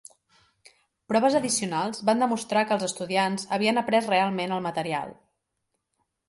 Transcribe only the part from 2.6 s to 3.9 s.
que els estudiants havien